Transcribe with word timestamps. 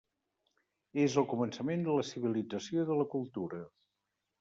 És 1.03 1.19
el 1.23 1.29
començament 1.35 1.85
de 1.91 2.01
la 2.01 2.09
civilització 2.15 2.83
i 2.87 2.93
de 2.93 3.01
la 3.05 3.11
cultura. 3.17 3.67